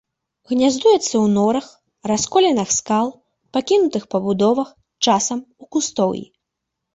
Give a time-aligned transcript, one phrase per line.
[0.51, 1.67] Гняздуюцца ў норах,
[2.11, 3.07] расколінах скал,
[3.59, 4.73] пакінутых пабудовах,
[5.09, 6.25] часам у кустоўі.